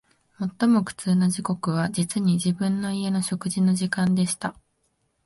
[0.57, 4.55] 最も苦痛な時刻は、実に、自分の家の食事の時間でした